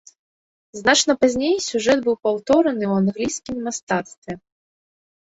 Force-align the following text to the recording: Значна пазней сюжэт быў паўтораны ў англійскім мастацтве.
Значна 0.79 1.13
пазней 1.25 1.53
сюжэт 1.67 1.99
быў 2.07 2.15
паўтораны 2.27 2.85
ў 2.91 3.03
англійскім 3.03 3.57
мастацтве. 3.67 4.33